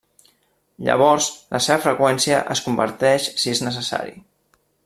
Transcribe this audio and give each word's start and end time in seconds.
Llavors 0.87 1.27
la 1.57 1.61
seva 1.67 1.83
freqüència 1.85 2.41
es 2.57 2.65
converteix 2.69 3.31
si 3.43 3.55
és 3.57 3.63
necessari. 3.69 4.21